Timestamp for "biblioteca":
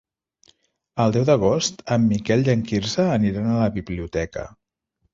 3.81-4.51